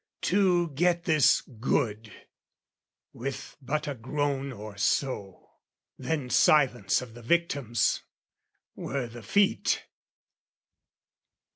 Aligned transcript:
To 0.21 0.69
get 0.69 1.03
this 1.03 1.41
good, 1.41 2.11
with 3.13 3.55
but 3.61 3.87
a 3.87 3.93
groan 3.93 4.51
or 4.51 4.75
so, 4.75 5.51
Then, 5.95 6.31
silence 6.31 7.03
of 7.03 7.13
the 7.13 7.21
victims, 7.21 8.01
were 8.73 9.05
the 9.05 9.21
feat. 9.21 9.85